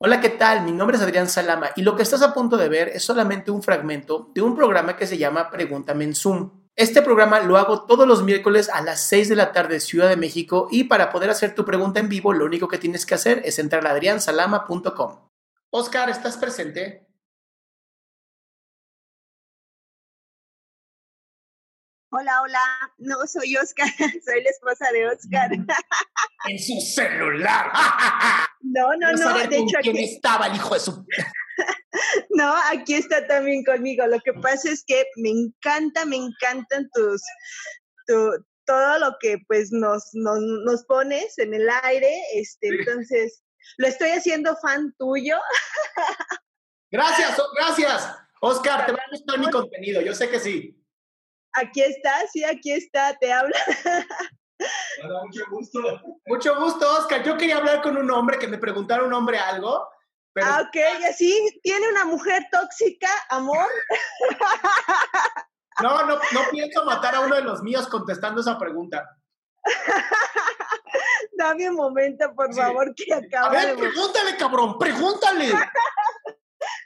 [0.00, 0.62] Hola, ¿qué tal?
[0.62, 3.50] Mi nombre es Adrián Salama y lo que estás a punto de ver es solamente
[3.50, 6.52] un fragmento de un programa que se llama Pregúntame en Zoom.
[6.76, 10.16] Este programa lo hago todos los miércoles a las 6 de la tarde Ciudad de
[10.16, 13.42] México y para poder hacer tu pregunta en vivo lo único que tienes que hacer
[13.44, 15.16] es entrar a adriansalama.com.
[15.70, 17.07] Oscar, ¿estás presente?
[22.10, 22.60] Hola, hola.
[22.98, 23.86] No, soy Oscar.
[24.24, 25.50] Soy la esposa de Oscar.
[26.48, 27.70] En su celular.
[28.60, 29.16] No, no, no.
[29.18, 31.06] saber De con hecho, quién aquí, estaba el hijo de su...
[32.30, 34.04] no, aquí está también conmigo.
[34.06, 37.22] Lo que pasa es que me encanta, me encantan tus,
[38.06, 42.12] tu- todo lo que pues nos, nos, nos pones en el aire.
[42.34, 42.76] Este, Sí.
[42.80, 43.42] entonces,
[43.78, 45.38] lo estoy haciendo fan tuyo.
[46.90, 48.16] Gracias, gracias.
[48.40, 50.77] Oscar, te va a gustar mi contenido, yo sé que sí.
[51.52, 53.56] Aquí está, sí, aquí está, te habla.
[55.24, 55.80] mucho gusto.
[56.26, 57.22] Mucho gusto, Oscar.
[57.22, 59.88] Yo quería hablar con un hombre que me preguntara un hombre algo,
[60.32, 63.66] pero Ah, ok, y así, ¿tiene una mujer tóxica, amor?
[65.82, 69.08] no, no, no pienso matar a uno de los míos contestando esa pregunta.
[71.36, 72.60] Dame un momento, por Sí.
[72.60, 73.82] favor, que A acabo ver, de...
[73.82, 75.52] pregúntale, cabrón, pregúntale.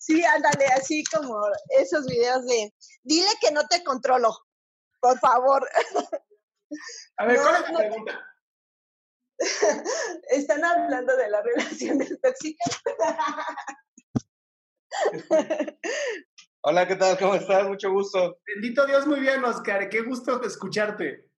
[0.00, 1.38] Sí, ándale, así como
[1.78, 4.34] esos videos de, dile que no te controlo,
[5.00, 5.68] por favor.
[7.18, 7.78] A ver, No, ¿cuál es la no.
[7.78, 8.24] pregunta?
[10.30, 12.82] Están hablando de las relaciones tóxicas.
[16.62, 17.18] Hola, ¿qué tal?
[17.18, 17.66] ¿Cómo estás?
[17.68, 18.40] Mucho gusto.
[18.46, 19.88] Bendito Dios, muy bien, Oscar.
[19.88, 21.30] Qué gusto escucharte.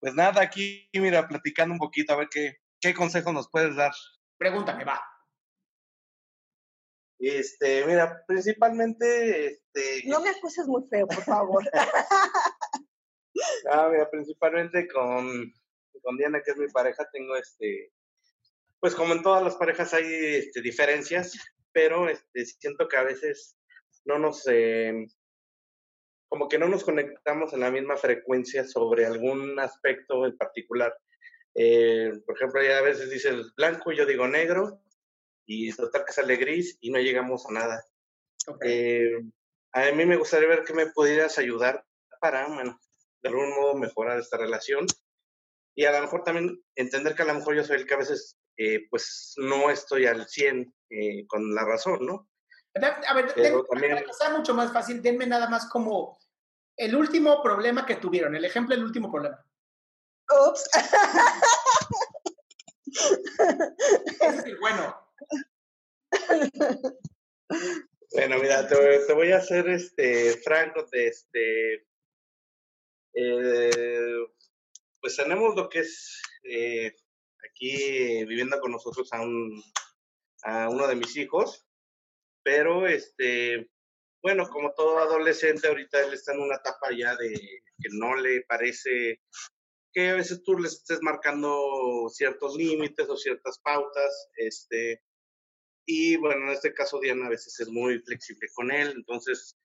[0.00, 3.92] Pues nada, aquí, mira, platicando un poquito, a ver qué, qué consejo nos puedes dar.
[4.38, 5.00] Pregúntame, va.
[7.18, 11.64] Este, mira, principalmente, este, No me acuses muy feo, por favor.
[13.70, 15.52] ah, mira, principalmente con,
[16.02, 17.92] con Diana, que es mi pareja, tengo este,
[18.80, 21.32] pues como en todas las parejas hay este, diferencias,
[21.72, 23.56] pero este, siento que a veces
[24.04, 25.06] no nos, eh,
[26.28, 30.94] como que no nos conectamos en la misma frecuencia sobre algún aspecto en particular.
[31.54, 34.82] Eh, por ejemplo, ella a veces dice blanco y yo digo negro,
[35.46, 37.84] y total que sale gris y no llegamos a nada.
[38.46, 38.62] Ok.
[38.64, 39.22] Eh,
[39.72, 41.84] a mí me gustaría ver que me pudieras ayudar
[42.20, 42.78] para, bueno,
[43.22, 44.86] de algún modo mejorar esta relación
[45.74, 47.98] y a lo mejor también entender que a lo mejor yo soy el que a
[47.98, 52.28] veces, eh, pues, no estoy al 100 eh, con la razón, ¿no?
[52.76, 56.18] A ver, Pero también- para que sea mucho más fácil, denme nada más como
[56.76, 59.44] el último problema que tuvieron, el ejemplo del último problema.
[60.48, 60.68] Ups.
[62.86, 64.96] Ese es el bueno.
[68.12, 71.86] Bueno, mira, te, voy a hacer este franco de este
[73.14, 74.16] eh,
[75.00, 76.94] pues tenemos lo que es eh,
[77.50, 79.60] aquí viviendo con nosotros a un
[80.44, 81.66] a uno de mis hijos,
[82.44, 83.68] pero este
[84.22, 88.42] bueno, como todo adolescente, ahorita él está en una etapa ya de que no le
[88.42, 89.20] parece
[89.92, 95.02] que a veces tú le estés marcando ciertos límites o ciertas pautas, este,
[95.86, 99.56] y bueno, en este caso Diana a veces es muy flexible con él, entonces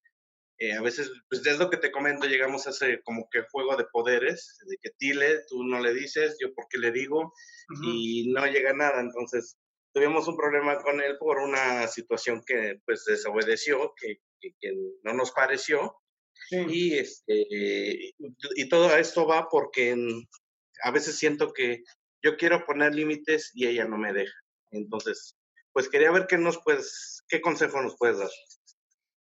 [0.61, 3.77] eh, a veces, pues es lo que te comento, llegamos a ese como que juego
[3.77, 7.33] de poderes, de que dile, tú no le dices, yo porque le digo,
[7.81, 9.57] y no llega nada, entonces
[9.93, 14.73] tuvimos un problema con él por una situación que pues desobedeció, que, que,
[15.03, 15.95] no nos pareció.
[16.51, 18.13] Y, este,
[18.55, 19.95] y todo esto va porque
[20.83, 21.83] a veces siento que
[22.21, 24.35] yo quiero poner límites y ella no me deja.
[24.71, 25.37] Entonces,
[25.73, 28.29] pues quería ver qué nos puedes, qué consejo nos puedes dar.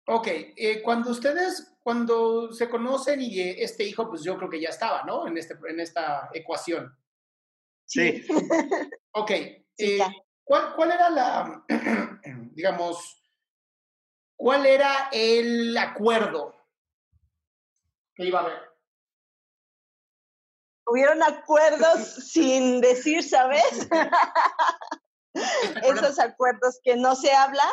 [0.07, 4.61] Ok, eh, cuando ustedes, cuando se conocen y eh, este hijo, pues yo creo que
[4.61, 5.27] ya estaba, ¿no?
[5.27, 6.97] En, este, en esta ecuación.
[7.87, 8.27] Sí.
[9.13, 9.31] ok.
[9.79, 9.99] Eh,
[10.43, 11.65] ¿cuál, ¿Cuál era la,
[12.53, 13.23] digamos,
[14.37, 16.57] cuál era el acuerdo
[18.15, 18.73] que iba a haber?
[20.87, 22.01] Hubieron acuerdos
[22.33, 23.89] sin decir, ¿sabes?
[25.35, 27.71] Esos acuerdos que no se hablan.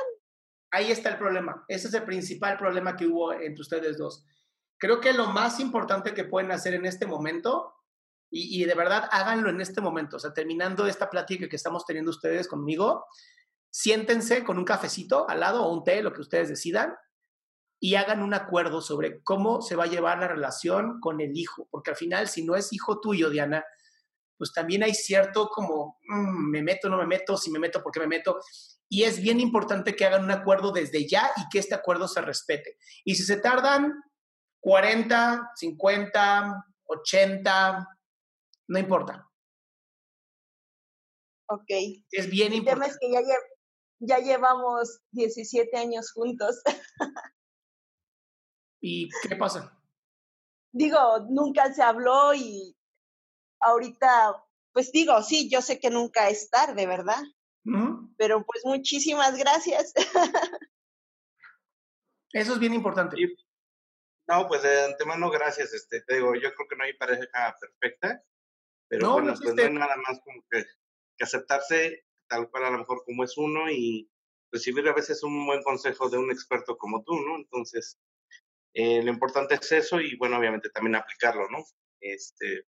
[0.71, 1.63] Ahí está el problema.
[1.67, 4.25] Ese es el principal problema que hubo entre ustedes dos.
[4.77, 7.73] Creo que lo más importante que pueden hacer en este momento,
[8.31, 12.11] y, de verdad háganlo en este momento, o sea, terminando esta plática que estamos teniendo
[12.11, 13.05] ustedes conmigo,
[13.71, 16.95] siéntense con un cafecito al lado o un té, lo que ustedes decidan,
[17.81, 21.67] y hagan un acuerdo sobre cómo se va a llevar la relación con el hijo,
[21.71, 23.65] porque al final, si no es hijo tuyo, Diana,
[24.39, 27.91] pues también hay cierto como, mm, me meto, no me meto, si me meto, ¿por
[27.91, 28.39] qué me meto?
[28.87, 32.21] Y es bien importante que hagan un acuerdo desde ya y que este acuerdo se
[32.21, 32.77] respete.
[33.03, 33.93] Y si se tardan
[34.61, 37.87] 40, 50, 80,
[38.69, 39.29] no importa.
[41.49, 41.69] Ok.
[42.09, 42.93] Es bien importante.
[42.93, 43.29] El tema es que
[43.99, 46.61] ya, ya llevamos 17 años juntos.
[48.81, 49.77] ¿Y qué pasa?
[50.71, 52.78] Digo, nunca se habló y
[53.59, 57.21] ahorita, pues digo, sí, yo sé que nunca es tarde, ¿verdad?
[58.17, 59.93] Pero pues muchísimas gracias.
[62.33, 63.15] Eso es bien importante.
[64.27, 65.73] No, pues de antemano, gracias.
[65.73, 68.23] Este, te digo, yo creo que no hay pareja perfecta,
[68.87, 70.63] pero bueno, pues no hay nada más como que,
[71.17, 74.09] que, aceptarse tal cual a lo mejor como es uno y
[74.51, 77.37] recibir a veces un buen consejo de un experto como tú, ¿no?
[77.37, 77.99] Entonces,
[78.73, 81.63] eh, lo importante es eso y bueno, obviamente también aplicarlo, ¿no?
[81.99, 82.65] Este,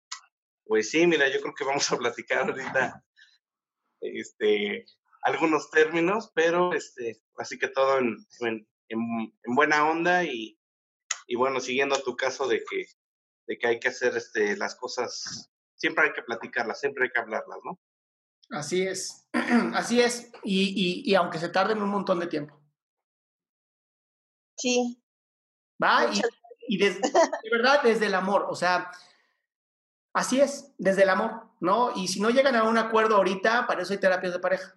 [0.65, 3.03] pues sí, mira, yo creo que vamos a platicar ahorita
[4.01, 4.85] este,
[5.21, 8.17] algunos términos, pero este, así que todo en,
[8.89, 10.59] en, buena onda y,
[11.27, 12.85] y, bueno, siguiendo tu caso de que,
[13.47, 17.19] de que hay que hacer este, las cosas, siempre hay que platicarlas, siempre hay que
[17.19, 17.79] hablarlas, ¿no?
[18.51, 19.27] Así es,
[19.73, 22.59] así es, y, y, y aunque se tarden un montón de tiempo.
[24.57, 25.01] Sí,
[25.81, 26.09] ¿va?
[26.67, 27.01] Y, de
[27.51, 28.91] verdad desde el amor, o sea,
[30.13, 31.93] así es, desde el amor, ¿no?
[31.95, 34.75] Y si no llegan a un acuerdo ahorita, para eso hay terapias de pareja.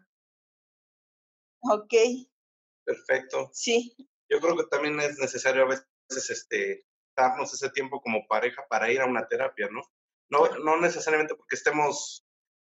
[1.60, 1.94] Ok.
[2.84, 3.50] Perfecto.
[3.52, 3.94] Sí.
[4.28, 6.86] Yo creo que también es necesario a veces este,
[7.16, 9.82] darnos ese tiempo como pareja para ir a una terapia, ¿no?
[10.30, 12.26] No, no necesariamente porque estemos,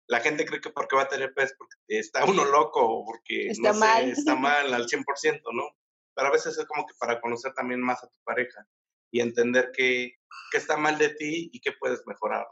[0.09, 3.49] la gente cree que porque va a terapia es porque está uno loco o porque
[3.49, 4.11] está, mal.
[4.11, 5.77] está mal al 100%, ¿no?
[6.15, 8.67] pero a veces es como que para conocer también más a tu pareja
[9.15, 10.19] y entender qué,
[10.53, 12.47] está mal de ti y qué puedes mejorar.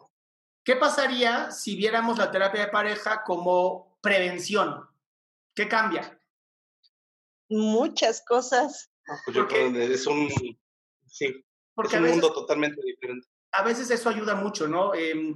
[0.64, 4.88] ¿Qué pasaría si viéramos la terapia de pareja como prevención?
[5.56, 6.20] ¿Qué cambia?
[7.48, 8.92] Muchas cosas.
[9.24, 10.28] Pues yo creo que es un,
[11.06, 11.44] sí,
[11.74, 13.26] porque es un mundo totalmente diferente.
[13.52, 14.94] A veces eso ayuda mucho, ¿no?
[14.94, 15.34] Em,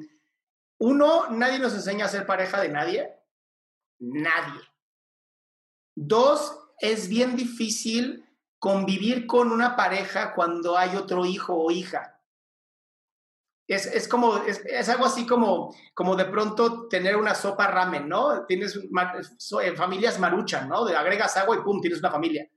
[0.79, 3.13] uno, nadie nos enseña a ser pareja de nadie.
[3.99, 4.61] Nadie.
[5.97, 8.26] Dos, es bien difícil
[8.59, 12.21] convivir con una pareja cuando hay otro hijo o hija.
[13.69, 18.09] Es, es como, es, es, algo así como, como de pronto tener una sopa ramen,
[18.09, 18.47] ¿no?
[18.47, 20.85] Tienes eh, familias maruchan, ¿no?
[20.85, 22.49] De agregas agua y pum, tienes una familia.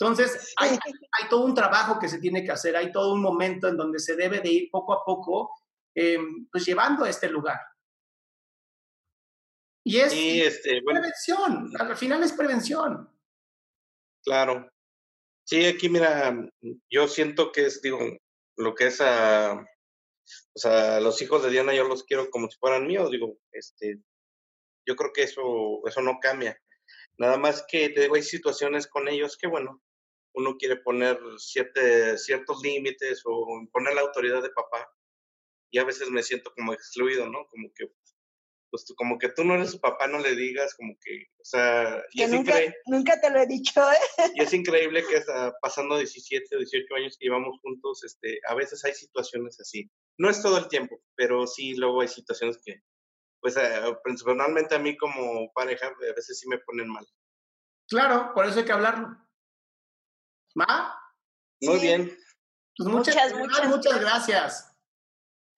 [0.00, 3.68] Entonces, hay, hay, todo un trabajo que se tiene que hacer, hay todo un momento
[3.68, 5.50] en donde se debe de ir poco a poco,
[5.94, 7.58] em, pues llevando a este lugar.
[9.84, 13.10] Y es este, prevención, al final es prevención.
[14.22, 14.70] Claro.
[15.48, 16.36] Sí, aquí mira,
[16.90, 17.98] yo siento que es, digo,
[18.58, 22.58] lo que es a, o sea, los hijos de Diana yo los quiero como si
[22.58, 23.98] fueran míos, digo, este,
[24.86, 26.60] yo creo que eso, eso no cambia.
[27.16, 29.82] Nada más que te digo, hay situaciones con ellos que, bueno,
[30.34, 34.86] uno quiere poner siete, ciertos límites o poner la autoridad de papá
[35.70, 37.46] y a veces me siento como excluido, ¿no?
[37.48, 37.86] Como que
[38.70, 42.02] pues como que tú no eres su papá, no le digas, como que, o sea,
[42.12, 42.54] y es nunca,
[42.86, 44.32] nunca te lo he dicho, ¿eh?
[44.34, 45.22] Y es increíble que
[45.60, 49.90] pasando 17 o 18 años que llevamos juntos, este, a veces hay situaciones así.
[50.18, 52.82] No es todo el tiempo, pero sí luego hay situaciones que,
[53.40, 57.06] pues, eh, personalmente a mí como pareja, a veces sí me ponen mal.
[57.88, 59.16] Claro, por eso hay que hablarlo.
[60.54, 60.94] ¿Ma?
[61.62, 62.16] Muy bien.
[62.76, 64.77] Pues muchas, muchas, muchas gracias.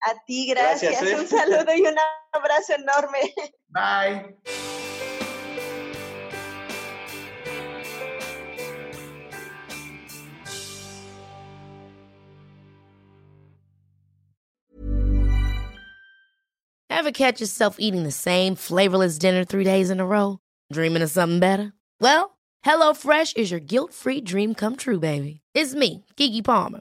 [0.03, 0.93] A ti, gracias.
[0.93, 1.21] gracias ¿eh?
[1.21, 1.97] Un saludo y un
[2.33, 3.35] abrazo enorme.
[3.69, 4.35] Bye.
[16.89, 20.39] Ever catch yourself eating the same flavorless dinner three days in a row?
[20.71, 21.73] Dreaming of something better?
[21.99, 25.41] Well, HelloFresh is your guilt-free dream come true, baby.
[25.55, 26.81] It's me, Kiki Palmer.